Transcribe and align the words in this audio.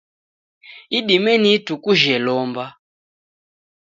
Idime 0.97 1.33
ni 1.41 1.49
ituku 1.57 1.89
jhe 2.01 2.15
lomba. 2.25 2.65